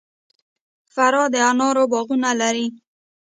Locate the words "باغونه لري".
1.91-2.67